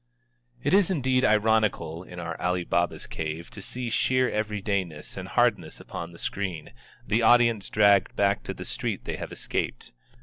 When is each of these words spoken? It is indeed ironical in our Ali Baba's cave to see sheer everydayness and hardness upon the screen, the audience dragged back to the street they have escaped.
It 0.63 0.73
is 0.73 0.89
indeed 0.89 1.23
ironical 1.23 2.01
in 2.01 2.19
our 2.19 2.35
Ali 2.41 2.63
Baba's 2.63 3.05
cave 3.05 3.51
to 3.51 3.61
see 3.61 3.91
sheer 3.91 4.31
everydayness 4.31 5.15
and 5.15 5.27
hardness 5.27 5.79
upon 5.79 6.11
the 6.11 6.17
screen, 6.17 6.71
the 7.05 7.21
audience 7.21 7.69
dragged 7.69 8.15
back 8.15 8.41
to 8.45 8.53
the 8.55 8.65
street 8.65 9.05
they 9.05 9.17
have 9.17 9.31
escaped. 9.31 9.91